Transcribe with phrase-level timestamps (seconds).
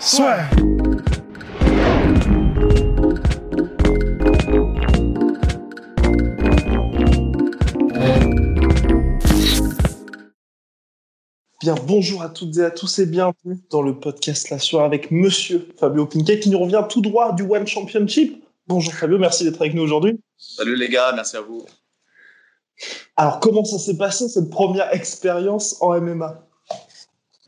[0.00, 0.38] Soit.
[11.60, 15.10] Bien, bonjour à toutes et à tous et bienvenue dans le podcast La Soirée avec
[15.10, 18.42] Monsieur Fabio Pinkey qui nous revient tout droit du One Championship.
[18.66, 20.18] Bonjour Fabio, merci d'être avec nous aujourd'hui.
[20.38, 21.66] Salut les gars, merci à vous.
[23.16, 26.49] Alors, comment ça s'est passé cette première expérience en MMA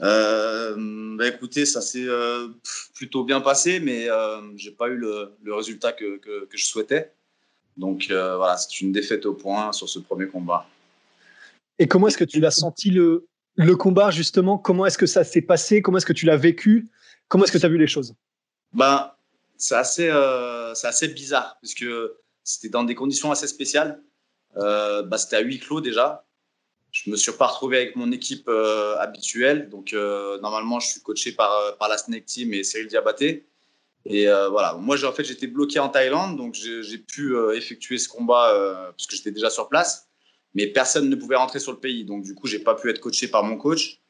[0.02, 0.74] Euh,
[1.16, 2.48] bah écoutez, ça s'est euh,
[2.94, 6.64] plutôt bien passé, mais euh, j'ai pas eu le, le résultat que, que, que je
[6.64, 7.12] souhaitais.
[7.76, 10.66] Donc euh, voilà, c'est une défaite au point sur ce premier combat.
[11.78, 14.58] Et comment est-ce que tu l'as senti le, le combat justement?
[14.58, 15.82] Comment est-ce que ça s'est passé?
[15.82, 16.88] Comment est-ce que tu l'as vécu?
[17.28, 18.14] Comment est-ce que tu as vu les choses?
[18.72, 19.12] Ben,
[19.56, 21.86] c'est assez, euh, assez bizarre, puisque
[22.42, 24.02] c'était dans des conditions assez spéciales.
[24.54, 26.26] Bah, c'était à huis clos déjà.
[26.92, 29.70] Je me suis pas retrouvé avec mon équipe euh, habituelle.
[29.70, 33.46] Donc, euh, normalement, je suis coaché par, euh, par la Snake Team et Cyril Diabaté.
[34.04, 38.50] Et voilà, moi, en fait, j'étais bloqué en Thaïlande, donc j'ai, pu effectuer ce combat
[38.50, 40.08] euh, puisque j'étais déjà sur place.
[40.54, 42.98] Mais personne ne pouvait rentrer sur le pays, donc du coup, j'ai pas pu être
[42.98, 44.00] coaché par mon coach.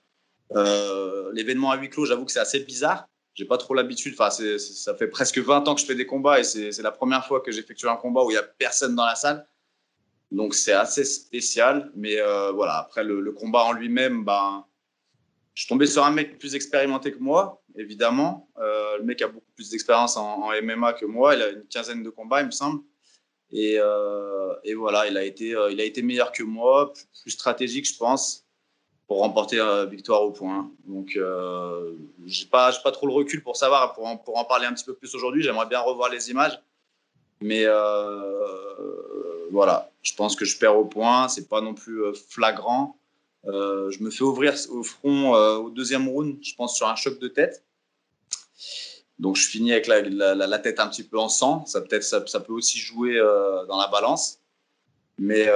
[1.34, 3.06] L'événement à huis clos, j'avoue que c'est assez bizarre.
[3.34, 4.14] J'ai pas trop l'habitude.
[4.18, 7.26] Enfin, ça fait presque 20 ans que je fais des combats et c'est la première
[7.26, 9.46] fois que j'effectue un combat où il y a personne dans la salle.
[10.32, 12.78] Donc c'est assez spécial, mais euh, voilà.
[12.78, 14.64] Après le, combat en lui-même, ben,
[15.52, 18.48] je suis tombé sur un mec plus expérimenté que moi, évidemment.
[18.58, 21.34] Euh, le mec a beaucoup plus d'expérience en, MMA que moi.
[21.34, 22.82] Il a une quinzaine de combats, il me semble.
[23.50, 27.98] Et, euh, voilà, il a été, il a été meilleur que moi, plus, stratégique, je
[27.98, 28.46] pense,
[29.06, 29.60] pour remporter
[29.90, 30.70] victoire au point.
[30.86, 31.18] Donc
[32.24, 34.72] j'ai pas, j'ai pas trop le recul pour savoir, pour en, pour en parler un
[34.72, 35.42] petit peu plus aujourd'hui.
[35.42, 36.58] J'aimerais bien revoir les images,
[37.42, 37.66] mais
[39.52, 41.28] voilà, je pense que je perds au point.
[41.28, 42.96] C'est pas non plus euh, flagrant.
[43.44, 46.96] Euh, je me fais ouvrir au front euh, au deuxième round, je pense, sur un
[46.96, 47.62] choc de tête.
[49.18, 51.66] Donc je finis avec la, tête un petit peu en sang.
[51.66, 53.18] Ça, peut, aussi jouer
[53.68, 54.38] dans la balance.
[55.18, 55.48] Mais,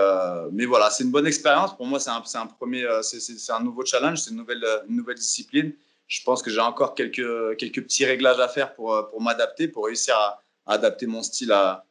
[0.66, 1.74] voilà, c'est une bonne expérience.
[1.74, 5.72] Pour moi, c'est un, premier, un nouveau challenge, c'est une nouvelle, discipline.
[6.06, 7.16] Je pense que j'ai encore quelques,
[7.58, 11.86] petits réglages à faire pour, m'adapter, pour réussir à adapter mon style à,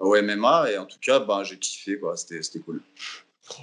[0.00, 0.70] au MMA.
[0.72, 1.98] Et en tout cas, ben, j'ai kiffé.
[1.98, 2.16] quoi.
[2.16, 2.80] C'était c'était cool.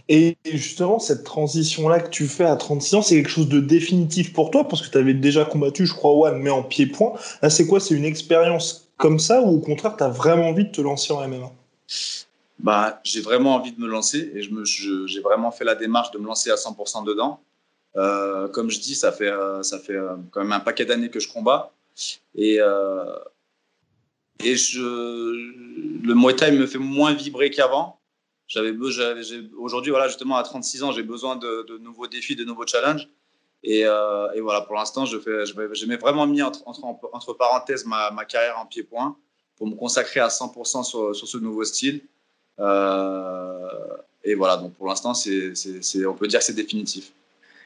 [0.07, 4.31] Et justement, cette transition-là que tu fais à 36 ans, c'est quelque chose de définitif
[4.31, 4.67] pour toi?
[4.67, 7.13] Parce que tu avais déjà combattu, je crois, One, mais en pied-point.
[7.41, 7.79] Là, c'est quoi?
[7.79, 11.11] C'est une expérience comme ça ou au contraire, tu as vraiment envie de te lancer
[11.13, 11.51] en MMA
[12.59, 15.73] Bah, j'ai vraiment envie de me lancer et je me, je- j'ai vraiment fait la
[15.73, 17.39] démarche de me lancer à 100% dedans.
[17.95, 19.31] Euh, comme je dis, ça fait,
[19.63, 21.71] ça fait euh, quand même un paquet d'années que je combats.
[22.35, 23.03] Et, euh,
[24.43, 27.99] et je, le Muay Thai me fait moins vibrer qu'avant.
[28.47, 28.73] J'avais
[29.57, 33.07] Aujourd'hui, voilà, justement, à 36 ans, j'ai besoin de, de nouveaux défis, de nouveaux challenges.
[33.63, 37.85] Et, euh, et voilà, pour l'instant, je fais, je, vraiment mis entre, entre, entre parenthèses
[37.85, 39.15] ma, ma carrière en pied-point
[39.55, 42.01] pour me consacrer à 100% sur, sur ce nouveau style.
[42.59, 43.67] Euh,
[44.23, 45.53] et voilà, donc pour l'instant, c'est,
[46.05, 47.11] on peut dire que c'est définitif.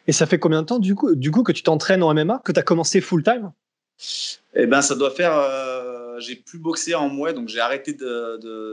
[0.08, 2.42] Et ça fait combien de temps du coup, du coup que tu t'entraînes en MMA,
[2.46, 3.52] que tu as commencé full time?
[4.54, 5.36] Eh ben, ça doit faire.
[5.36, 5.75] euh,
[6.20, 7.96] j'ai plus boxé en mouet, donc j'ai arrêté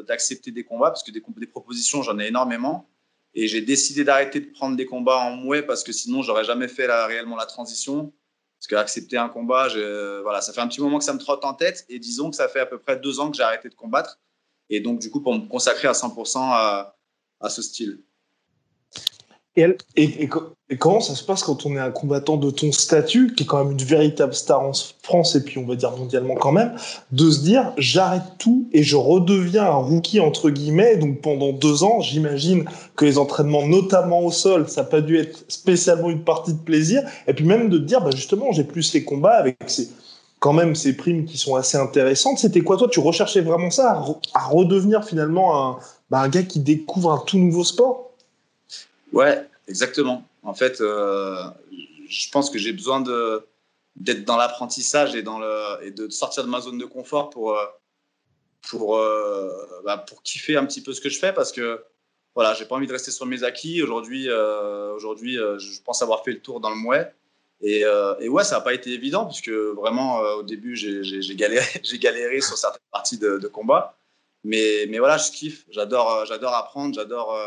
[0.06, 2.88] d'accepter des combats parce que des, propositions, j'en ai énormément.
[3.34, 6.68] Et j'ai décidé d'arrêter de prendre des combats en mouet parce que sinon, j'aurais jamais
[6.68, 8.12] fait réellement la transition.
[8.58, 9.68] Parce qu'accepter un combat,
[10.22, 11.84] voilà, ça fait un petit moment que ça me trotte en tête.
[11.88, 14.20] Et disons que ça fait à peu près deux ans que j'ai arrêté de combattre.
[14.70, 16.96] Et donc, du coup, pour me consacrer à 100% à,
[17.40, 18.02] à ce style.
[19.54, 19.62] Et,
[19.96, 23.46] elle- comment ça se passe quand on est un combattant de ton statut, qui est
[23.46, 24.72] quand même une véritable star en
[25.02, 26.74] France et puis on va dire mondialement quand même,
[27.10, 30.96] de se dire j'arrête tout et je redeviens un rookie entre guillemets.
[30.96, 32.64] Donc pendant deux ans, j'imagine
[32.96, 36.58] que les entraînements, notamment au sol, ça n'a pas dû être spécialement une partie de
[36.58, 37.02] plaisir.
[37.26, 39.90] Et puis même de te dire bah justement j'ai plus ces combats avec ces
[40.38, 42.38] quand même ces primes qui sont assez intéressantes.
[42.38, 42.88] C'était quoi toi?
[42.90, 44.04] Tu recherchais vraiment ça à,
[44.34, 45.78] à redevenir finalement un,
[46.10, 48.11] bah, un gars qui découvre un tout nouveau sport?
[49.12, 50.26] Ouais, exactement.
[50.42, 51.44] En fait, euh,
[52.08, 53.00] je pense que j'ai besoin
[53.96, 57.66] d'être dans l'apprentissage et de sortir de ma zone de confort pour euh,
[58.74, 59.50] euh,
[59.84, 61.84] bah, pour kiffer un petit peu ce que je fais parce que
[62.34, 63.82] voilà, j'ai pas envie de rester sur mes acquis.
[63.82, 67.12] Aujourd'hui, aujourd'hui, je pense avoir fait le tour dans le mouet
[67.60, 67.84] Et,
[68.28, 71.66] ouais, ça n'a pas été évident, puisque vraiment, au début, j'ai galéré,
[72.00, 73.98] galéré sur certaines parties de, de combat.
[74.44, 75.66] Mais, mais voilà, je kiffe.
[75.70, 76.94] J'adore, j'adore apprendre.
[76.94, 77.38] J'adore,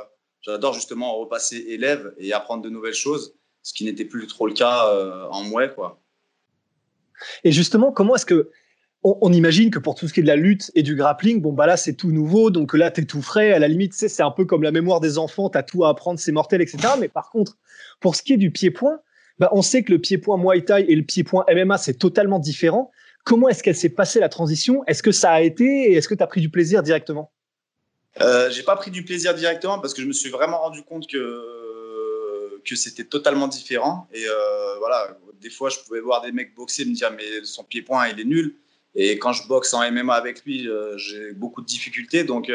[0.45, 4.53] j'adore justement repasser élève et apprendre de nouvelles choses, ce qui n'était plus trop le
[4.53, 4.91] cas
[5.31, 5.99] en mouet, quoi.
[7.43, 8.51] Et justement, comment est-ce que
[9.05, 11.53] on, imagine que pour tout ce qui est de la lutte et du grappling, bon
[11.53, 13.51] bah là c'est tout nouveau, donc là tu es tout frais.
[13.51, 15.89] À la limite, c'est un peu comme la mémoire des enfants, tu as tout à
[15.89, 16.79] apprendre, c'est mortel, etc.
[16.99, 17.55] Mais par contre,
[17.99, 18.99] pour ce qui est du pied-point,
[19.37, 22.89] bah, on sait que le pied-point Muay Thai et le pied-point MMA c'est totalement différent.
[23.25, 24.83] Comment est-ce qu'elle s'est passée la transition?
[24.87, 27.31] Est-ce que ça a été et est-ce que tu as pris du plaisir directement?
[28.21, 31.07] Euh, J'ai pas pris du plaisir directement parce que je me suis vraiment rendu compte
[31.07, 31.51] que
[32.63, 34.07] que c'était totalement différent.
[34.11, 37.43] Et euh, voilà, des fois, je pouvais voir des mecs boxer et me dire, mais
[37.43, 38.55] son pied-point, il est nul.
[38.95, 42.23] Et quand je boxe en MMA avec lui, euh, j'ai beaucoup de difficultés.
[42.23, 42.51] Donc,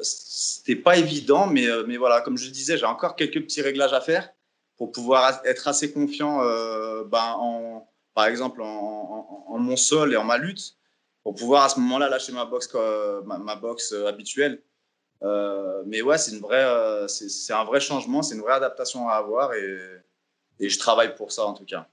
[0.00, 1.46] c'était pas évident.
[1.46, 4.30] Mais, mais voilà, comme je disais, j'ai encore quelques petits réglages à faire
[4.78, 6.38] pour pouvoir être assez confiant,
[7.04, 10.76] ben, en, par exemple, en, mon sol et en ma lutte,
[11.24, 12.72] pour pouvoir à ce moment-là lâcher ma boxe,
[13.24, 14.62] ma, ma boxe habituelle.
[15.24, 19.08] Euh, mais ouais, c'est une vraie, euh, c'est un vrai changement, c'est une vraie adaptation
[19.08, 19.78] à avoir et,
[20.60, 21.86] et, je travaille pour ça en tout cas.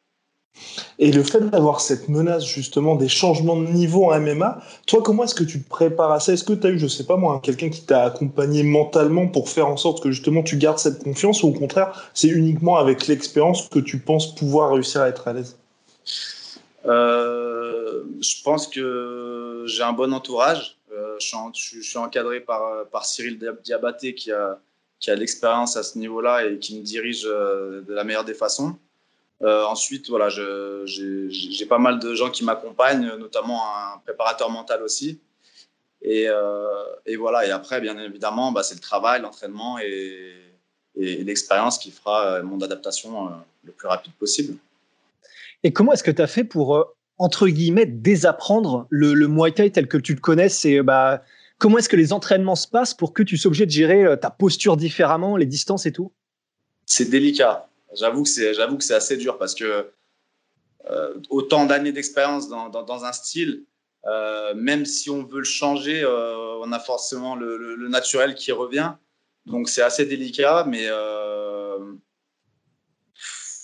[1.00, 5.24] Et le fait d'avoir cette menace justement des changements de niveau en MMA, toi comment
[5.24, 6.34] est-ce que tu te prépares à ça?
[6.34, 9.48] Est-ce que tu as eu, je sais pas moi, quelqu'un qui t'a accompagné mentalement pour
[9.48, 13.07] faire en sorte que justement tu gardes cette confiance ou au contraire c'est uniquement avec
[13.07, 15.57] l'expérience que tu penses pouvoir réussir à être à l'aise?
[16.86, 17.50] Euh,
[18.22, 20.78] Je pense que j'ai un bon entourage.
[20.94, 24.60] Euh, je, suis encadré par, Cyril Diabaté qui a,
[25.00, 28.34] qui a l'expérience à ce niveau-là et qui me dirige euh, de la meilleure des
[28.34, 28.76] façons.
[29.42, 35.20] Euh, ensuite, voilà, j'ai pas mal de gens qui m'accompagnent, notamment un préparateur mental aussi.
[36.04, 36.28] Et,
[37.06, 37.46] et, voilà.
[37.46, 40.36] Et après, bien évidemment, bah, c'est le travail, l'entraînement et,
[40.96, 43.32] et l'expérience qui fera mon adaptation
[43.64, 44.58] le plus rapide possible.
[45.64, 49.72] Et comment est-ce que tu as fait pour entre guillemets, désapprendre le, le Muay Thai
[49.72, 51.22] tel que tu le connais C'est bah,
[51.60, 54.16] comment est-ce que les entraînements se passent pour que tu sois obligé de gérer euh,
[54.16, 56.12] ta posture différemment, les distances et tout?
[56.88, 57.70] C'est délicat.
[57.94, 59.92] J'avoue que c'est, j'avoue que c'est assez dur parce que
[60.90, 63.66] euh, autant d'années d'expérience dans, dans, un style,
[64.08, 68.94] euh, même si on veut le changer, on a forcément le, le, naturel qui revient.
[69.46, 70.88] Donc c'est assez délicat, mais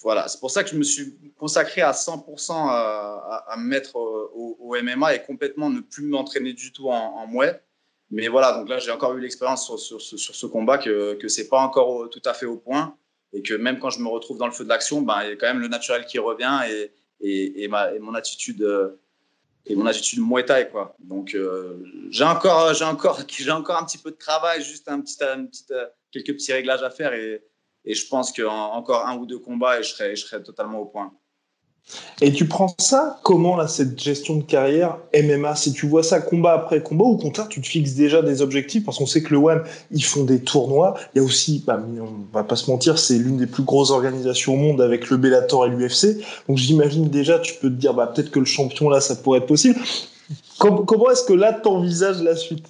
[0.07, 4.74] voilà, c'est pour ça que je me suis consacré à 100% à, me mettre au,
[4.81, 7.62] MMA et complètement ne plus m'entraîner du tout en, en mouet.
[8.09, 11.59] Mais voilà, donc là, j'ai encore eu l'expérience sur, ce combat que, que c'est pas
[11.59, 12.95] encore tout à fait au point
[13.33, 15.31] et que même quand je me retrouve dans le feu de l'action, ben, il y
[15.33, 16.57] a quand même le naturel qui revient
[17.19, 18.65] et, ma, et mon attitude
[19.65, 20.95] et mon attitude Muay quoi.
[21.00, 23.19] Donc euh, j'ai encore encore
[23.51, 25.18] encore un petit peu de travail, juste un petit
[26.13, 27.44] quelques petits réglages à faire et,
[27.87, 30.85] et je pense qu'encore un ou deux combats et je serai, je serai totalement au
[30.85, 31.13] point.
[32.19, 36.19] Et tu prends ça comment, là, cette gestion de carrière MMA Si tu vois ça
[36.19, 39.23] combat après combat, ou au contraire, tu te fixes déjà des objectifs Parce qu'on sait
[39.23, 40.95] que le One, ils font des tournois.
[41.15, 43.91] Il y a aussi, bah, on va pas se mentir, c'est l'une des plus grosses
[43.91, 46.17] organisations au monde avec le Bellator et l'UFC.
[46.49, 49.39] Donc j'imagine déjà, tu peux te dire, bah, peut-être que le champion, là, ça pourrait
[49.39, 49.79] être possible.
[50.57, 52.65] comment, comment est-ce que là, tu envisages la suite?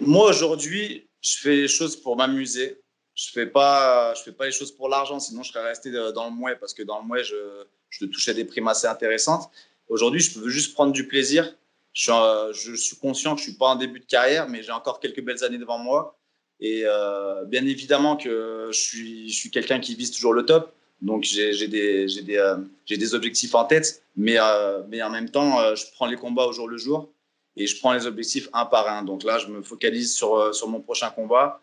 [0.00, 2.81] Moi, aujourd'hui, je fais les choses pour m'amuser
[3.14, 6.26] je fais pas je fais pas les choses pour l'argent sinon je serais resté dans
[6.26, 9.50] le mouet parce que dans le mouet je, je touchais des primes assez intéressantes.
[9.88, 11.54] Aujourd'hui je peux juste prendre du plaisir.
[11.92, 12.12] Je suis,
[12.52, 15.22] je suis conscient que je suis pas en début de carrière mais j'ai encore quelques
[15.22, 16.18] belles années devant moi.
[16.60, 20.72] Et euh, bien évidemment que je suis je suis quelqu'un qui vise toujours le top.
[21.02, 22.56] Donc j'ai des des euh,
[22.88, 24.02] des objectifs en tête.
[24.16, 27.12] Mais euh, mais en même temps je prends les combats au jour le jour.
[27.56, 29.02] Et je prends les objectifs un par un.
[29.02, 31.60] Donc là je me focalise sur sur mon prochain combat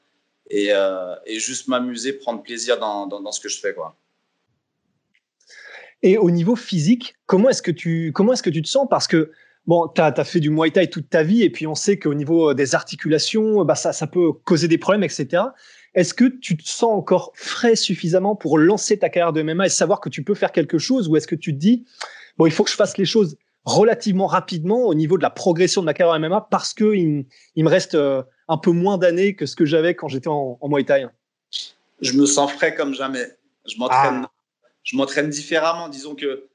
[0.52, 3.74] euh, et, juste m'amuser, prendre plaisir dans, dans, ce que je fais.
[3.74, 3.96] Quoi.
[6.02, 8.88] Et au niveau physique, comment est-ce que tu, comment est-ce que tu te sens?
[8.90, 9.32] Parce que
[9.68, 12.14] bon, tu as, fait du Muay Thai toute ta vie et puis on sait qu'au
[12.14, 15.44] niveau des articulations, bah, ça, ça peut causer des problèmes, etc.
[15.94, 19.70] Est-ce que tu te sens encore frais suffisamment pour lancer ta carrière de MMA et
[19.70, 21.08] savoir que tu peux faire quelque chose?
[21.10, 21.86] Ou est-ce que tu te dis,
[22.38, 25.82] bon, il faut que je fasse les choses relativement rapidement au niveau de la progression
[25.82, 27.26] de ma carrière MMA parce que il,
[27.64, 30.70] me reste euh, un peu moins d'années que ce que j'avais quand j'étais en, en,
[30.70, 31.08] Muay Thai
[32.02, 33.26] Je me sens frais comme jamais.
[33.68, 34.32] Je m'entraîne, ah.
[34.84, 35.90] je m'entraîne différemment.
[35.90, 36.48] Disons que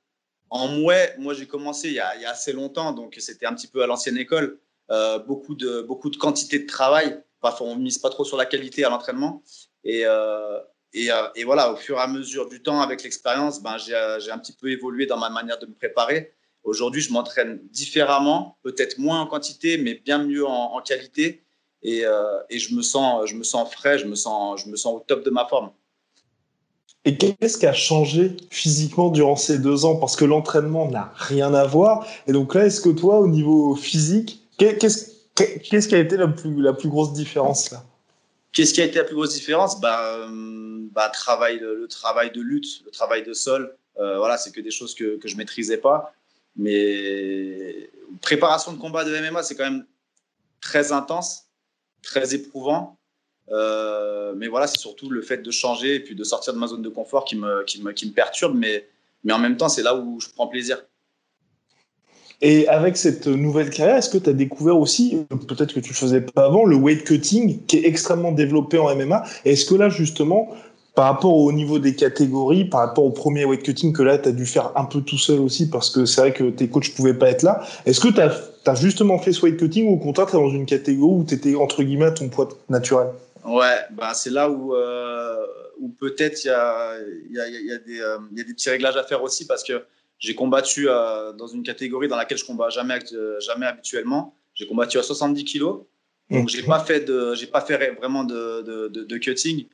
[0.50, 3.46] en Muay, moi j'ai commencé il y, a, il y, a, assez longtemps, donc c'était
[3.46, 4.58] un petit peu à l'ancienne école.
[4.90, 7.20] Euh, beaucoup de beaucoup de quantité de travail.
[7.40, 9.42] Parfois on mise pas trop sur la qualité à l'entraînement.
[9.84, 10.58] Et, euh,
[10.94, 14.38] et, et, voilà, au fur et à mesure du temps, avec l'expérience, ben, j'ai un
[14.38, 16.32] petit peu évolué dans ma manière de me préparer.
[16.64, 21.42] Aujourd'hui, je m'entraîne différemment, peut-être moins en quantité, mais bien mieux en, qualité.
[21.83, 24.76] Et, euh, et, je, me sens, je me sens frais, je me sens, je me
[24.76, 25.71] sens au top de ma forme.
[27.04, 29.97] Et qu'est-ce qui a changé physiquement durant ces deux ans?
[29.97, 32.06] Parce que l'entraînement n'a rien à voir.
[32.26, 36.28] Et donc là, est-ce que toi, au niveau physique, qu'est-ce qu'est-ce qui a été la
[36.28, 37.85] plus, la plus grosse différence là?
[38.52, 39.80] Qu'est-ce qui a été la plus grosse différence?
[39.80, 40.28] Bah, euh,
[40.92, 43.76] bah, travail, le, travail de lutte, le travail de sol.
[43.99, 46.14] Euh, voilà, c'est que des choses que, que je maîtrisais pas.
[46.56, 49.87] Mais préparation de combat de MMA, c'est quand même
[50.61, 51.46] très intense,
[52.02, 52.99] très éprouvant.
[53.50, 56.66] Euh, mais voilà, c'est surtout le fait de changer et puis de sortir de ma
[56.66, 58.56] zone de confort qui me, qui me, qui me perturbe.
[58.56, 58.88] Mais,
[59.23, 60.82] mais en même temps, c'est là où je prends plaisir.
[62.40, 65.94] Et avec cette nouvelle carrière, est-ce que tu as découvert aussi, peut-être que tu ne
[65.94, 69.88] faisais pas avant, le weight cutting qui est extrêmement développé en MMA Est-ce que là,
[69.88, 70.54] justement,
[70.95, 74.29] par rapport au niveau des catégories, par rapport au premier weight cutting que là, tu
[74.29, 76.91] as dû faire un peu tout seul aussi parce que c'est vrai que tes coachs
[76.91, 78.33] ne pouvaient pas être là, est-ce que tu as,
[78.67, 81.25] as, justement fait ce weight cutting ou au contraire, tu es dans une catégorie où
[81.25, 83.09] tu étais entre guillemets à ton poids naturel?
[83.45, 85.37] Ouais, bah c'est là où, euh,
[85.81, 86.97] où peut-être il y a,
[87.31, 89.65] y, a, y, a des, euh, y a des petits réglages à faire aussi parce
[89.65, 89.85] que
[90.19, 92.99] j'ai combattu euh, dans une catégorie dans laquelle je combats jamais,
[93.41, 94.35] jamais habituellement.
[94.55, 95.81] J'ai combattu à 70 kilos.
[96.31, 99.67] Donc, j'ai pas fait de, j'ai pas fait vraiment de, de, de, cutting.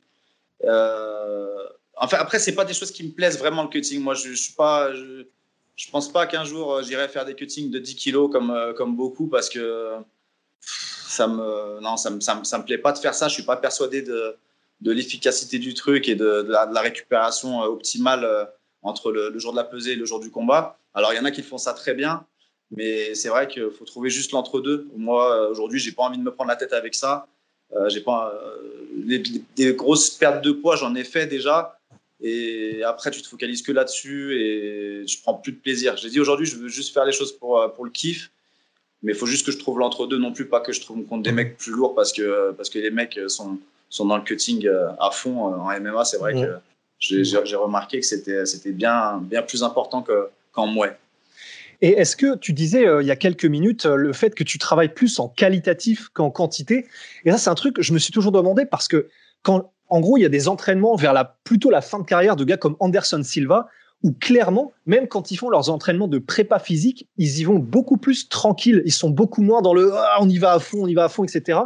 [0.63, 4.01] Enfin, après, c'est pas des choses qui me plaisent vraiment le cutting.
[4.01, 7.79] Moi, je, je suis pas, je, pense pas qu'un jour j'irai faire des cuttings de
[7.79, 9.95] 10 kilos comme, comme beaucoup parce que
[10.61, 13.27] ça me, non, ça me, ça me, ça me plaît pas de faire ça.
[13.27, 14.37] Je suis pas persuadé de,
[14.81, 18.45] de l'efficacité du truc et de, de, la, récupération euh, optimale euh,
[18.81, 20.79] entre le, jour de la pesée et le jour du combat.
[20.93, 22.25] Alors, il y en a qui font ça très bien,
[22.71, 24.89] mais c'est vrai qu'il faut trouver juste l'entre-deux.
[24.95, 27.27] Moi, euh, aujourd'hui, j'ai pas envie de me prendre la tête avec ça.
[27.75, 28.33] Euh, j'ai pas
[29.55, 31.77] des grosses pertes de poids, j'en ai fait déjà.
[32.21, 35.97] Et après, tu te focalises que là-dessus et je prends plus de plaisir.
[35.97, 38.29] J'ai dit aujourd'hui, je veux juste faire les choses pour, pour le kiff
[39.03, 41.23] mais il faut juste que je trouve l'entre-deux non plus, pas que je trouve contre
[41.23, 43.57] des mecs plus lourds parce que, parce que les mecs sont,
[43.89, 46.05] sont dans le cutting euh, à fond euh, en MMA.
[46.05, 50.05] C'est vrai que j'ai remarqué que c'était bien, bien plus important
[50.51, 50.89] qu'en moi.
[51.81, 54.57] Et est-ce que tu disais euh, il y a quelques minutes le fait que tu
[54.57, 56.85] travailles plus en qualitatif qu'en quantité?
[57.25, 59.07] Et ça, c'est un truc que je me suis toujours demandé parce que
[59.41, 62.35] quand, en gros, il y a des entraînements vers la, plutôt la fin de carrière
[62.35, 63.67] de gars comme Anderson Silva
[64.03, 67.97] où clairement, même quand ils font leurs entraînements de prépa physique, ils y vont beaucoup
[67.97, 68.81] plus tranquilles.
[68.85, 71.05] Ils sont beaucoup moins dans le ah, on y va à fond, on y va
[71.05, 71.59] à fond, etc.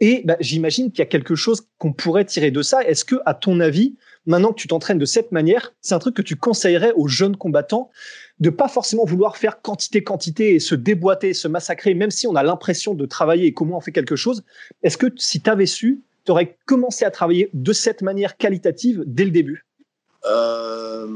[0.00, 2.82] Et bah, j'imagine qu'il y a quelque chose qu'on pourrait tirer de ça.
[2.84, 6.16] Est-ce que, à ton avis, maintenant que tu t'entraînes de cette manière, c'est un truc
[6.16, 7.90] que tu conseillerais aux jeunes combattants
[8.38, 12.34] de pas forcément vouloir faire quantité, quantité et se déboîter, se massacrer, même si on
[12.34, 14.42] a l'impression de travailler et comment on fait quelque chose?
[14.82, 19.04] Est-ce que si tu avais su, tu aurais commencé à travailler de cette manière qualitative
[19.06, 19.66] dès le début?
[20.24, 21.06] Euh,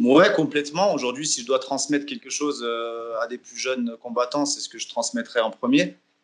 [0.00, 0.94] Ouais, complètement.
[0.94, 4.68] Aujourd'hui, si je dois transmettre quelque chose euh, à des plus jeunes combattants, c'est ce
[4.68, 5.96] que je transmettrai en premier.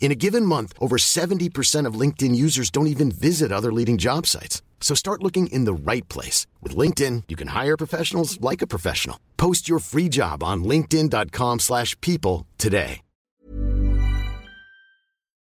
[0.00, 4.26] In a given month, over 70% of LinkedIn users don't even visit other leading job
[4.26, 4.62] sites.
[4.80, 6.46] So start looking in the right place.
[6.62, 9.18] With LinkedIn, you can hire professionals like a professional.
[9.38, 13.00] Post your free job on linkedin.com slash people today.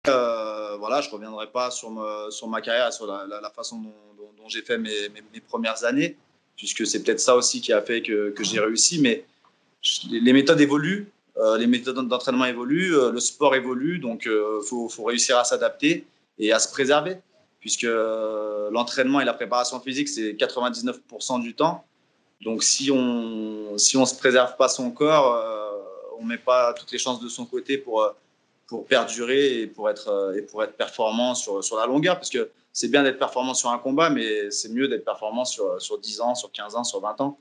[0.07, 3.77] Euh, voilà, je reviendrai pas sur, me, sur, ma carrière, sur la, la, la façon
[3.77, 6.15] dont, dont, dont j'ai fait mes, mes, mes, premières années,
[6.55, 8.99] puisque c'est peut-être ça aussi qui a fait que, que j'ai réussi.
[9.01, 9.25] Mais
[9.81, 11.11] je, les méthodes évoluent.
[11.39, 15.43] Euh, les méthodes d'entraînement évoluent, euh, le sport évolue, donc il euh, faut, réussir à
[15.43, 16.07] s'adapter
[16.39, 17.17] et à se préserver,
[17.59, 17.87] puisque
[18.71, 21.85] l'entraînement et la préparation physique, c'est 99% du temps.
[22.41, 25.43] Donc si on si on se préserve pas son corps,
[26.19, 28.13] on met pas toutes les chances de son côté pour
[28.67, 32.51] pour perdurer et pour être et pour être performant sur sur la longueur, parce que
[32.71, 36.21] c'est bien d'être performant sur un combat, mais c'est mieux d'être performant sur sur 10
[36.21, 37.39] ans, sur 15 ans, sur 20 ans.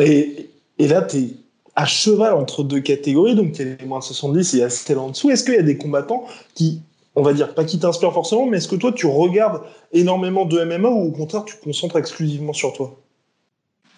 [0.00, 1.43] Et, et là, tu
[1.76, 4.60] à cheval entre deux catégories, donc il y a les moins de 70 et il
[4.60, 5.30] y a en dessous.
[5.30, 6.80] Est-ce qu'il y a des combattants qui,
[7.14, 9.62] on va dire, pas qui t'inspirent forcément, mais est-ce que toi tu regardes
[9.92, 12.96] énormément de MMA ou au contraire tu te concentres exclusivement sur toi?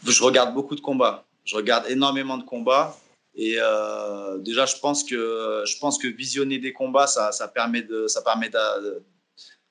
[0.06, 1.24] Je regarde beaucoup de combats.
[1.44, 2.96] Je regarde énormément de combats.
[3.34, 7.82] Et euh, déjà, je pense que je pense que visionner des combats, ça, ça permet
[7.82, 8.50] de, ça permet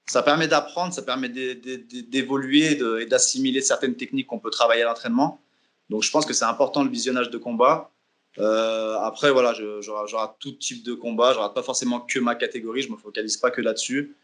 [0.07, 5.41] ça permet d'apprendre, ça permet d'évoluer et d'assimiler certaines techniques qu'on peut travailler à l'entraînement.
[5.89, 7.91] Donc, je pense que c'est important le visionnage de combats.
[8.39, 11.33] Euh, après, voilà, j'aurai tout type de combat.
[11.33, 12.81] Je rate pas forcément que ma catégorie.
[12.81, 14.15] Je me focalise pas que là-dessus.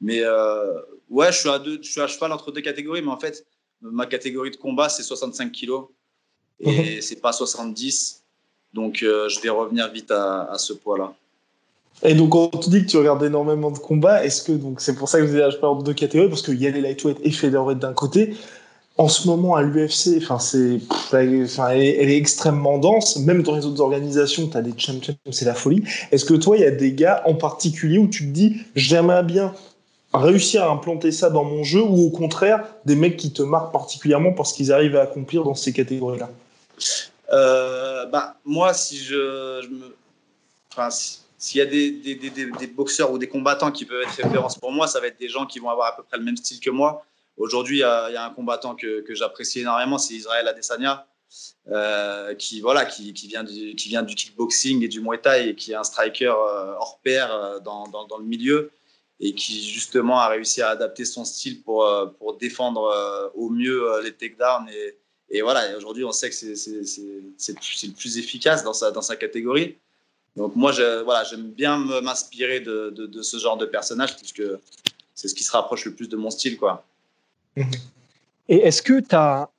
[0.00, 3.02] Mais euh, ouais, je suis, à deux, je suis à cheval entre deux catégories.
[3.02, 3.46] Mais en fait,
[3.80, 5.86] ma catégorie de combat, c'est 65 kilos.
[6.58, 7.02] Et mhm.
[7.02, 8.22] c'est pas 70.
[8.74, 11.14] Donc, je vais revenir vite à, ce poids-là.
[12.02, 14.94] Et donc, quand tu dis que tu regardes énormément de combats, est-ce que donc c'est
[14.94, 16.30] pour ça que je disais, je parle de deux catégories?
[16.30, 18.34] Parce qu'il y a les lightweight et featherweight d'un côté.
[18.96, 23.16] En ce moment, à l'UFC, enfin c'est, enfin, elle, est extrêmement dense.
[23.16, 25.82] Même dans les autres organisations, tu as des champions, c'est la folie.
[26.12, 29.22] Est-ce que toi, il y a des gars en particulier où tu te dis, j'aimerais
[29.22, 29.54] bien
[30.12, 33.72] réussir à implanter ça dans mon jeu, ou au contraire, des mecs qui te marquent
[33.72, 36.28] particulièrement parce qu'ils arrivent à accomplir dans ces catégories-là?
[37.32, 39.64] Euh, bah, Moi, si je.
[40.72, 44.22] Enfin, s'il y a des, des, des, des, boxeurs ou des combattants qui peuvent être
[44.22, 46.24] références pour moi, ça va être des gens qui vont avoir à peu près le
[46.24, 47.04] même style que moi.
[47.40, 51.06] Aujourd'hui, il y, a un combattant que, j'apprécie énormément, c'est Israël Adesanya,
[51.68, 55.74] euh, qui, voilà, qui, vient du, qui kickboxing et du muay thai et qui est
[55.74, 58.70] un striker euh, hors pair euh, dans, le milieu
[59.20, 61.86] et qui justement a réussi à adapter son style pour,
[62.38, 64.68] défendre au mieux les takedowns.
[64.68, 64.98] Et,
[65.30, 69.78] et voilà, aujourd'hui, on sait que c'est le plus efficace dans sa, catégorie.
[70.36, 70.72] Donc moi,
[71.04, 74.42] voilà, j'aime bien m'inspirer de, de, ce genre de personnage puisque
[75.14, 76.84] c'est ce qui se rapproche le plus de mon style, quoi.
[77.56, 79.50] Et est-ce que tu as,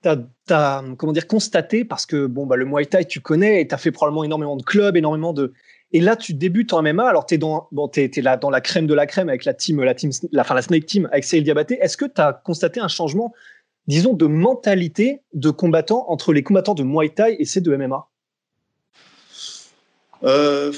[0.98, 3.78] comment dire, constaté, parce que bon, bah, le Muay Thai, tu connais, et tu as
[3.78, 5.54] fait probablement énormément de clubs, énormément de.
[5.94, 8.62] Et là, tu débutes en MMA, alors tu es, dans, bon, es, là dans la
[8.62, 11.24] crème de la crème avec la team, la, team, la, enfin, la Snake Team avec
[11.24, 11.78] Cyril Diabaté.
[11.82, 13.34] Est-ce que tu as constaté un changement,
[13.88, 18.08] disons, de mentalité de combattant entre les combattants de Muay Thai et ceux de MMA
[20.24, 20.72] euh,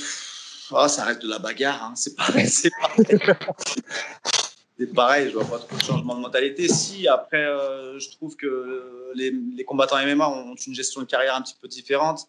[0.73, 1.93] ah, ça reste de la bagarre, hein.
[1.95, 2.49] c'est pareil.
[4.87, 6.67] Pareil, je vois pas trop de changement de mentalité.
[6.67, 11.41] Si, après, euh, je trouve que les, combattants MMA ont une gestion de carrière un
[11.41, 12.27] petit peu différente.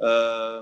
[0.00, 0.60] Euh,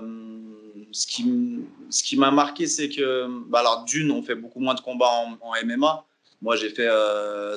[0.91, 1.59] ce qui,
[1.89, 5.09] ce qui m'a marqué, c'est que, bah alors, d'une, on fait beaucoup moins de combats
[5.41, 6.05] en, MMA.
[6.41, 6.89] Moi, j'ai fait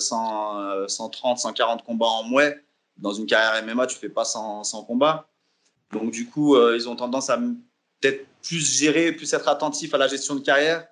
[0.00, 2.62] 100, 130, 140 combats en mouet.
[2.96, 5.28] Dans une carrière MMA, tu fais pas 100, 100 combats.
[5.92, 7.36] Donc, du coup, ils ont tendance à
[8.00, 10.86] peut-être plus gérer, plus être attentif à la gestion de carrière.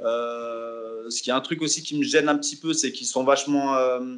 [0.00, 0.63] Euh,
[1.08, 3.24] ce qui est un truc aussi qui me gêne un petit peu, c'est qu'ils sont
[3.24, 4.16] vachement, euh,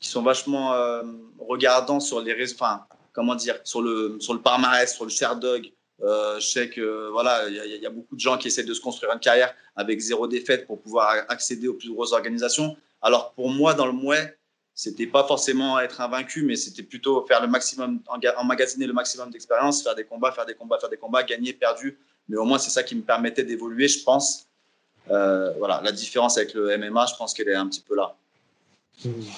[0.00, 1.02] sont vachement euh,
[1.38, 5.72] regardants sur les enfin, comment dire, sur le, sur le palmarès, sur le Sherdog.
[6.00, 9.12] je sais que voilà, il y, a beaucoup de gens qui essaient de se construire
[9.12, 12.76] une carrière avec zéro défaite pour pouvoir accéder aux plus grosses organisations.
[13.02, 14.38] Alors pour moi, dans le mouet,
[14.78, 18.00] c'était pas forcément être invaincu, mais c'était plutôt faire le maximum,
[18.36, 21.98] emmagasiner le maximum d'expérience, faire des combats, faire des combats, faire des combats, gagner, perdu.
[22.28, 24.47] Mais au moins, c'est ça qui me permettait d'évoluer, je pense.
[25.10, 28.14] Euh, voilà, la différence avec le MMA, je pense qu'elle est un petit peu là.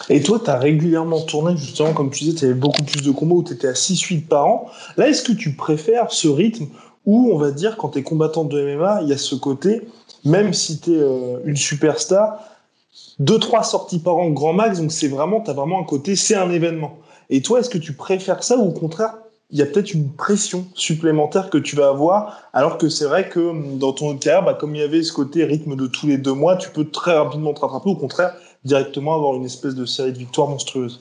[0.08, 3.10] Et toi, tu as régulièrement tourné, justement, comme tu disais, tu avais beaucoup plus de
[3.10, 4.70] combats où tu étais à 6-8 par an.
[4.96, 6.66] Là, est-ce que tu préfères ce rythme
[7.04, 9.82] où, on va dire, quand tu es combattant de MMA, il y a ce côté,
[10.24, 12.42] même si tu es euh, une superstar,
[13.18, 14.80] deux, trois sorties par an, grand max.
[14.80, 16.98] Donc, c'est vraiment, tu as vraiment un côté, c'est un événement.
[17.28, 19.14] Et toi, est-ce que tu préfères ça ou au contraire,
[19.52, 23.28] il y a peut-être une pression supplémentaire que tu vas avoir, alors que c'est vrai
[23.28, 26.06] que hum, dans ton carrière, bah, comme il y avait ce côté rythme de tous
[26.06, 28.34] les deux mois, tu peux très rapidement te rattraper, au contraire,
[28.64, 31.00] directement avoir une espèce de série de victoires monstrueuses.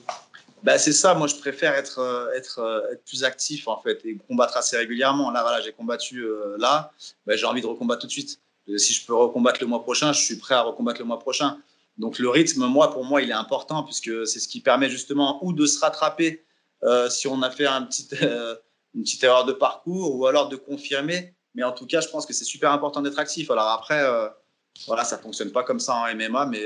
[0.64, 4.58] Bah, c'est ça, moi je préfère être, euh, euh, plus actif en fait et combattre
[4.58, 5.32] assez régulièrement.
[5.32, 6.92] Là, voilà, j'ai combattu euh, là,
[7.26, 8.42] bah, j'ai envie de recombattre tout de suite.
[8.78, 11.58] Si je peux recombattre le mois prochain, je suis prêt à recombattre le mois prochain.
[11.98, 15.44] Donc le rythme, moi, pour moi, il est important puisque c'est ce qui permet justement
[15.44, 16.44] ou de se rattraper
[16.84, 18.56] euh, si on a fait un petit, euh,
[18.96, 21.34] une petite erreur de parcours ou alors de confirmer.
[21.56, 23.50] Mais en tout cas, je pense que c'est super important d'être actif.
[23.52, 24.28] Alors après, euh,
[24.88, 26.64] voilà, ça fonctionne pas comme ça en MMA, mais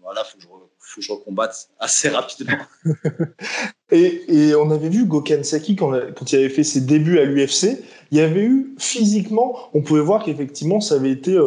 [0.00, 2.58] voilà, faut que je, faut que je recombatte assez rapidement.
[3.92, 7.24] et, et, on avait vu Gokhan Saki quand, quand il avait fait ses débuts à
[7.24, 7.84] l'UFC.
[8.10, 11.38] Il y avait eu physiquement, on pouvait voir qu'effectivement, ça avait été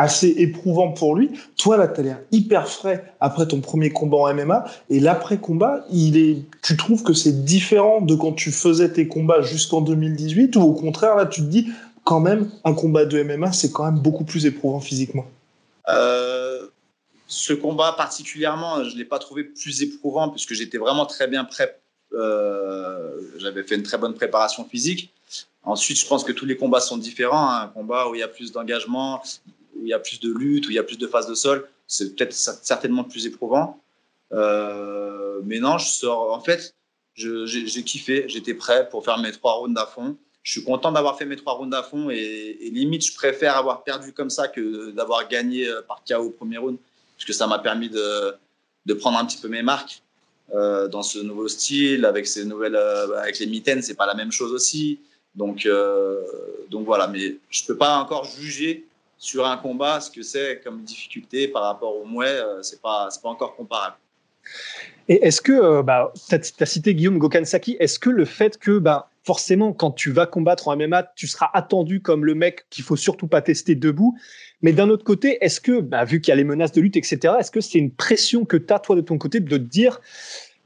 [0.00, 1.30] assez éprouvant pour lui.
[1.58, 4.64] Toi, là, tu as l'air hyper frais après ton premier combat en MMA.
[4.88, 9.82] Et l'après-combat, est, tu trouves que c'est différent de quand tu faisais tes combats jusqu'en
[9.82, 11.68] 2018 ou au contraire, là, tu te dis,
[12.04, 15.26] quand même, un combat de MMA, c'est quand même beaucoup plus éprouvant physiquement?
[15.90, 16.66] Euh,
[17.26, 21.44] Ce combat particulièrement, je ne l'ai pas trouvé plus éprouvant puisque j'étais vraiment très bien
[21.44, 21.78] prêt.
[22.14, 25.12] Euh, j'avais fait une très bonne préparation physique.
[25.62, 27.50] Ensuite, je pense que tous les combats sont différents.
[27.50, 27.64] Hein.
[27.64, 29.22] Un combat où il y a plus d'engagement,
[29.80, 31.34] où il y a plus de lutte, où il y a plus de phases de
[31.34, 33.80] sol, c'est peut-être certainement plus éprouvant.
[34.32, 36.32] Euh, mais non, je sors.
[36.32, 36.74] En fait,
[37.14, 40.16] j'ai kiffé, j'étais prêt pour faire mes trois rounds à fond.
[40.42, 43.82] Je suis content d'avoir fait mes trois rounds à fond et, limite, je préfère avoir
[43.82, 46.78] perdu comme ça que d'avoir gagné euh, par KO au premier round,
[47.16, 48.34] puisque ça m'a permis de,
[48.86, 50.02] de, prendre un petit peu mes marques
[50.54, 54.32] euh, dans ce nouveau style, avec ces nouvelles, avec les mitaines, c'est pas la même
[54.32, 55.00] chose aussi.
[55.34, 55.68] Donc,
[56.70, 58.86] donc voilà, mais je peux pas encore juger
[59.20, 63.08] sur un combat, ce que c'est comme difficulté par rapport au mouet, euh, c'est pas,
[63.22, 63.96] pas encore comparable.
[65.08, 69.10] Et est-ce que, bah, tu as, cité Guillaume Gokansaki, est-ce que le fait que bah,
[69.24, 72.96] forcément, quand tu vas combattre en MMA, tu seras attendu comme le mec qu'il faut
[72.96, 74.16] surtout pas tester debout?
[74.62, 76.96] Mais d'un autre côté, est-ce que, bah, vu qu'il y a les menaces de lutte,
[76.96, 79.54] etc., est-ce que c'est une pression que tu as, toi, de ton côté, de te
[79.62, 80.00] dire,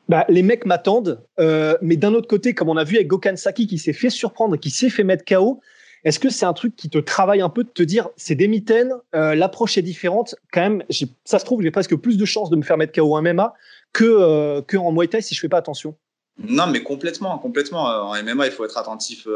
[0.08, 3.36] bah, les mecs m'attendent, euh, mais d'un autre côté, comme on a vu avec Gokan
[3.36, 5.60] Saki qui s'est fait surprendre, qui s'est fait mettre KO,
[6.04, 8.46] est-ce que c'est un truc qui te travaille un peu de te dire, c'est des
[8.46, 10.84] mitaines, euh, l'approche est différente, quand même,
[11.24, 13.54] ça se trouve, j'ai presque plus de chances de me faire mettre KO en MMA
[13.92, 15.96] que, euh, que en Muay Thai si je fais pas attention
[16.36, 17.88] non, mais complètement, complètement.
[17.88, 19.28] Euh, en MMA, il faut être attentif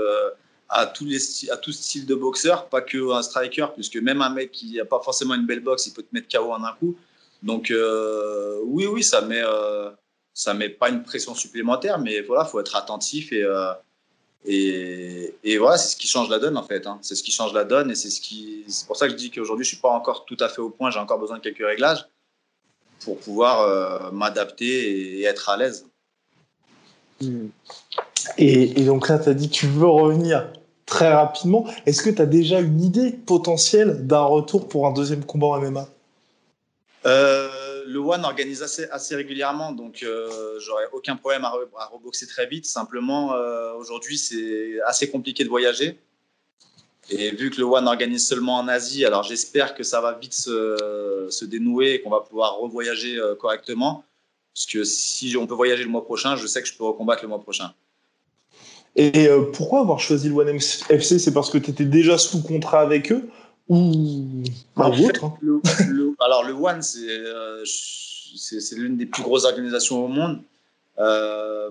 [0.68, 4.30] à tous les à tout style de boxeur, pas que un striker, puisque même un
[4.30, 6.72] mec qui n'a pas forcément une belle boxe, il peut te mettre KO en un
[6.72, 6.96] coup.
[7.44, 7.72] Donc
[8.64, 9.42] oui, oui, ça met
[10.34, 13.44] ça met pas une pression supplémentaire, mais voilà, faut être attentif et
[14.44, 16.86] et, et, voilà, c'est ce qui change la donne en fait.
[16.86, 16.98] Hein.
[17.02, 19.16] C'est ce qui change la donne et c'est ce qui c'est pour ça que je
[19.16, 20.90] dis qu'aujourd'hui je suis pas encore tout à fait au point.
[20.90, 22.06] J'ai encore besoin de quelques réglages
[23.04, 25.86] pour pouvoir m'adapter et être à l'aise.
[28.36, 30.50] Et, donc là, tu as dit que tu veux revenir
[30.86, 31.66] très rapidement.
[31.86, 35.60] Est-ce que tu as déjà une idée potentielle d'un retour pour un deuxième combat en
[35.60, 35.88] MMA
[37.06, 41.52] euh, Le One organise assez, régulièrement, donc euh, j'aurais aucun problème à,
[41.92, 42.66] reboxer très vite.
[42.66, 45.98] Simplement, euh, aujourd'hui, c'est assez compliqué de voyager.
[47.10, 50.34] Et vu que le One organise seulement en Asie, alors j'espère que ça va vite
[50.34, 54.04] se, se dénouer et qu'on va pouvoir revoyager correctement.
[54.54, 57.22] Parce que si on peut voyager le mois prochain, je sais que je peux recombattre
[57.22, 57.72] le mois prochain.
[58.96, 62.42] Et euh, pourquoi avoir choisi le One FC C'est parce que tu étais déjà sous
[62.42, 63.28] contrat avec eux
[63.68, 64.42] ou
[64.76, 65.34] autre, hein?
[65.40, 70.42] le, alors le One, euh, c'est l'une des plus grosses organisations au monde.
[70.98, 71.70] Euh,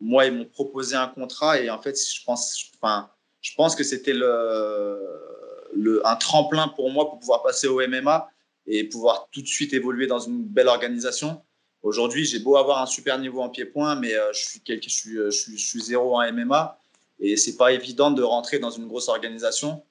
[0.00, 3.08] moi, ils m'ont proposé un contrat et en fait, je pense, enfin,
[3.40, 4.98] je pense que c'était le,
[5.74, 8.28] le, un tremplin pour moi pour pouvoir passer au MMA
[8.66, 11.40] et pouvoir tout de suite évoluer dans une belle organisation.
[11.82, 15.30] Aujourd'hui, j'ai beau avoir un super niveau en pied-point, mais euh, je, suis suis, je,
[15.30, 16.78] suis, je suis zéro en MMA
[17.20, 19.82] et c'est pas évident de rentrer dans une grosse organisation.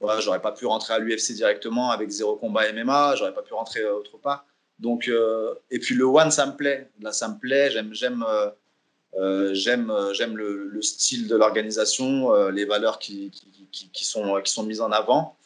[0.00, 3.52] Mm j'aurais pas pu rentrer à l'UFC directement avec zéro combat MMA, j'aurais pas pu
[3.54, 4.46] rentrer euh, autre part.
[4.78, 6.88] Donc, euh, et puis le one, ça me plaît.
[7.00, 7.70] Là, ça me plaît.
[7.72, 8.24] J'aime, j'aime,
[9.52, 13.32] j'aime, j'aime le, style de l'organisation, les valeurs qui,
[13.72, 15.36] qui, sont, qui sont mises en avant.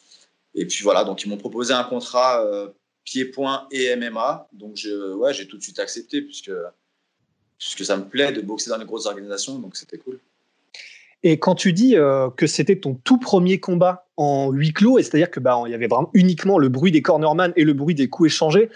[0.53, 2.45] Et puis voilà, donc ils m'ont proposé un contrat
[3.03, 4.47] pied-point et MMA.
[4.53, 6.51] Donc, je, ouais, j'ai tout de suite accepté puisque,
[7.57, 9.59] puisque ça me plaît de boxer dans les grosses organisations.
[9.59, 10.19] Donc, c'était cool.
[11.23, 15.31] Et quand tu dis euh, que c'était ton tout premier combat en huis clos, c'est-à-dire
[15.31, 18.09] que bah, il y avait vraiment uniquement le bruit des cornerman et le bruit des
[18.09, 18.69] coups échangés,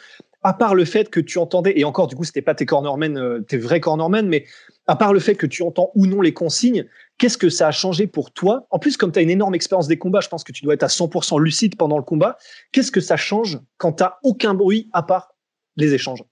[0.43, 3.17] à part le fait que tu entendais, et encore du coup c'était pas tes cornermen,
[3.17, 4.45] euh, tes vrais cornermen, mais
[4.88, 7.71] à part le fait que tu entends ou non les consignes, Qu'est-ce que ça a
[7.71, 8.67] changé pour toi?
[8.69, 10.76] En plus, comme tu as une énorme expérience des combats, je pense que tu dois
[10.76, 12.38] être à 100% lucide pendant le combat.
[12.71, 15.34] Qu'est-ce que ça change quand tu n'as aucun bruit à part
[15.78, 16.23] les échanges?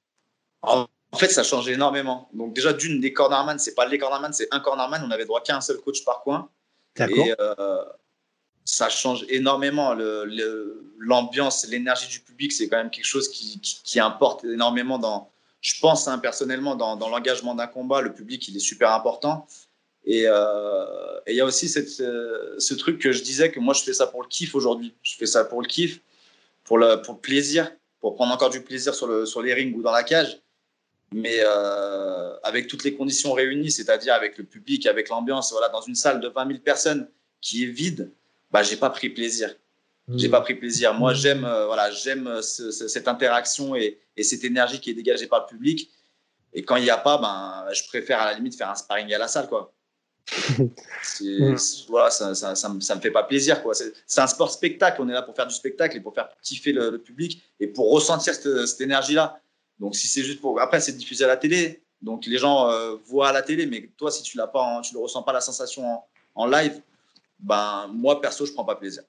[0.62, 2.30] En fait, ça change énormément.
[2.34, 5.04] Donc déjà, d'une, des cornerman, c'est pas les cornerman, c'est un cornerman.
[5.04, 6.50] On avait droit qu'à un seul coach par coin.
[7.00, 7.84] Et euh,
[8.66, 9.96] ça change énormément.
[10.98, 15.30] L'ambiance, l'énergie du public, c'est quand même quelque chose qui, importe énormément dans,
[15.62, 18.02] je pense hein, personnellement, dans, l'engagement d'un combat.
[18.02, 19.48] Le public, il est super important.
[20.08, 23.84] Euh, et il y a aussi euh, ce truc que je disais que moi, je
[23.84, 24.94] fais ça pour le kiff aujourd'hui.
[25.04, 26.02] Je fais ça pour le kiff,
[26.64, 30.42] pour le, plaisir, pour prendre encore du plaisir sur les rings ou dans la cage.
[31.14, 35.82] Mais euh, avec toutes les conditions réunies, c'est-à-dire avec le public, avec l'ambiance, voilà, dans
[35.82, 37.08] une salle de 20 000 personnes
[37.42, 38.12] qui est vide,
[38.56, 39.54] bah, j'ai pas pris plaisir.
[40.08, 40.18] Mmh.
[40.18, 40.94] J'ai pas pris plaisir.
[40.94, 41.16] Moi, mmh.
[41.16, 45.90] j'aime voilà, j'aime cette interaction et, et, cette énergie qui est dégagée par le public.
[46.54, 49.14] Et quand il n'y a pas, ben, je préfère à la limite faire un sparring
[49.14, 49.74] à la salle, quoi.
[51.22, 51.56] Mm.
[51.88, 53.62] voilà, ça, ça, ça, me, ça, me fait pas plaisir.
[53.62, 53.74] quoi.
[53.74, 55.02] C'est un sport spectacle.
[55.02, 57.92] On est là pour faire du spectacle et pour faire kiffer le, public et pour
[57.92, 59.40] ressentir cette, cette énergie-là.
[59.80, 60.60] Donc, si c'est juste pour.
[60.60, 61.84] Après, c'est diffusé à la télé.
[62.02, 63.66] Donc, les gens euh, voient à la télé.
[63.66, 66.02] Mais toi, si tu l'as pas, tu ne ressens pas la sensation
[66.34, 66.82] en, live,
[67.40, 69.04] ben, moi, perso, je prends pas plaisir.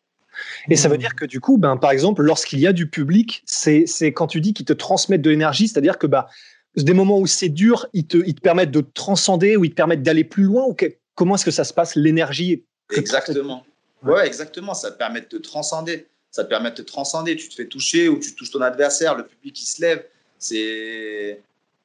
[0.69, 3.43] Et ça veut dire que du coup, ben, par exemple, lorsqu'il y a du public,
[3.47, 6.29] c'est quand tu dis qu'ils te transmettent de l'énergie, c'est-à-dire que bah,
[6.77, 9.75] des moments où c'est dur, ils te, ils te permettent de transcender ou ils te
[9.75, 10.77] permettent d'aller plus loin ou
[11.15, 13.65] comment est-ce que ça se passe, l'énergie Exactement.
[14.03, 14.27] Ouais.
[14.27, 14.75] exactement.
[14.75, 16.07] Ça te permet de te transcender.
[16.31, 17.35] Ça te permet de te transcender.
[17.37, 20.05] Tu te fais toucher ou tu touches ton adversaire, le public qui se lève.
[20.39, 21.41] C'est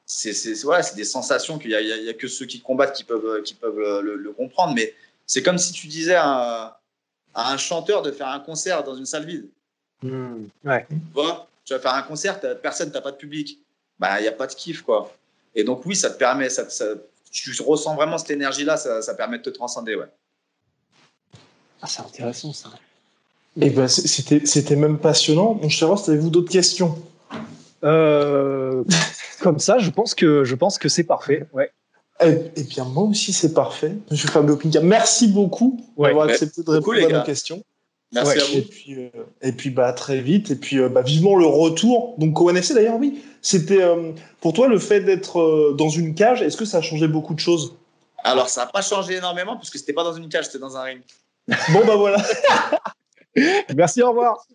[0.05, 3.53] c'est voilà, des sensations qu'il n'y a, a, que ceux qui combattent qui peuvent, qui
[3.53, 4.73] peuvent le, comprendre.
[4.75, 4.93] Mais
[5.31, 6.77] c'est comme si tu disais à,
[7.33, 9.47] un chanteur de faire un concert dans une salle vide.
[10.03, 10.85] Mmh, ouais.
[10.89, 13.57] Tu, vois, tu vas faire un concert, personne, tu n'as pas de public.
[13.97, 14.81] Bah, il n'y a pas de kiff.
[14.81, 15.15] quoi.
[15.55, 16.83] Et donc, oui, ça te permet, ça, ça,
[17.31, 20.11] tu ressens vraiment cette énergie-là, ça, permet de te transcender, ouais.
[21.81, 22.67] Ah, c'est intéressant ça.
[23.55, 25.53] Et eh ben, c'était, c'était même passionnant.
[25.53, 27.01] Mon cher Ross, avez-vous d'autres questions
[27.85, 28.83] euh...
[29.41, 31.47] comme ça, je pense que je pense que c'est parfait.
[31.53, 31.71] Ouais.
[32.23, 33.95] Eh, eh, bien, moi aussi, c'est parfait.
[34.11, 37.63] Monsieur Fabio Pinca, merci beaucoup d'avoir accepté de répondre à nos questions.
[38.11, 38.57] Merci à vous.
[38.57, 39.09] Et puis, euh,
[39.41, 40.51] et puis bah, très vite.
[40.51, 42.15] Et puis, euh, bah, vivement le retour.
[42.17, 43.23] Donc, au NFC, d'ailleurs, oui.
[43.41, 46.41] C'était euh, pour toi le fait d'être dans une cage.
[46.41, 47.75] Est-ce que ça a changé beaucoup de choses?
[48.23, 50.83] Alors, ça n'a pas changé énormément puisque c'était pas dans une cage, c'était dans un
[50.83, 51.01] ring.
[51.47, 52.23] bon, bah voilà.
[53.75, 54.45] Merci, au revoir.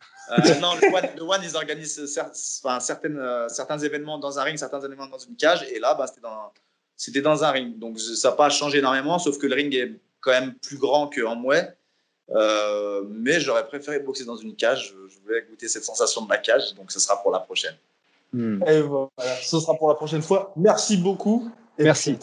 [0.61, 2.07] non, le One, ils organisent
[2.79, 5.66] certaines, certains événements dans un ring, certains événements dans une cage.
[5.72, 6.52] Et là, bah, c'était dans
[6.97, 7.79] c'était dans un ring.
[7.79, 11.09] Donc ça n'a pas changé énormément, sauf que le ring est quand même plus grand
[11.09, 11.69] qu'en mouet.
[12.31, 14.95] Euh, mais j'aurais préféré boxer dans une cage.
[15.09, 17.77] Je voulais goûter cette sensation de la cage, donc ce sera pour la prochaine.
[18.33, 18.63] Hmm.
[18.67, 19.09] Et voilà,
[19.43, 20.53] ce sera pour la prochaine fois.
[20.57, 21.51] Merci beaucoup.
[21.79, 22.19] Merci.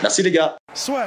[0.00, 0.56] Merci les gars.
[0.74, 1.06] Soit.